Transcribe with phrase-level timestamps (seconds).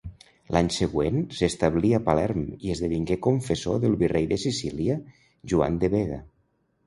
[0.55, 4.99] L'any següent s'establí a Palerm i esdevingué confessor del virrei de Sicília
[5.53, 6.19] Joan de Vega.